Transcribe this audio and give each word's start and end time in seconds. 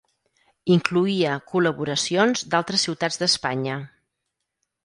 Incloïa 0.75 1.33
col·laboracions 1.51 2.43
d'altres 2.55 2.89
ciutats 2.89 3.23
d'Espanya. 3.25 3.77